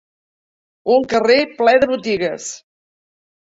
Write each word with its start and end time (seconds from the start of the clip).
Un 0.95 1.05
carrer 1.11 1.37
ple 1.61 1.75
de 1.85 1.91
botigues. 1.93 2.51